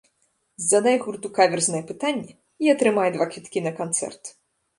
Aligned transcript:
Задай 0.69 0.95
гурту 1.03 1.27
каверзнае 1.39 1.81
пытанне 1.91 2.31
і 2.67 2.73
атрымай 2.75 3.09
два 3.19 3.29
квіткі 3.35 3.65
на 3.69 3.77
канцэрт! 3.83 4.23